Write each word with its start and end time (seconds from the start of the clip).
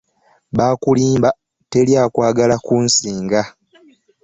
Bakulimba 0.57 1.29
teri 1.71 1.93
akwagala 2.05 2.55
kunsinga. 2.65 3.41